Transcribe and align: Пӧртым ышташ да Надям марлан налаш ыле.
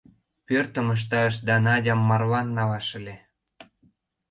Пӧртым 0.47 0.87
ышташ 0.95 1.33
да 1.47 1.55
Надям 1.65 2.01
марлан 2.09 2.47
налаш 2.57 2.87
ыле. 2.99 3.15